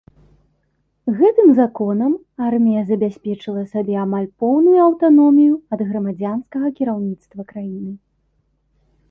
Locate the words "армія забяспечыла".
2.47-3.61